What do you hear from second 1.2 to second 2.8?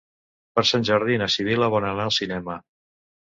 na Sibil·la vol anar al cinema.